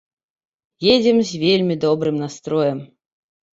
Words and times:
Едзем 0.93 1.17
з 1.33 1.43
вельмі 1.45 1.79
добрым 1.85 2.19
настроем. 2.25 2.83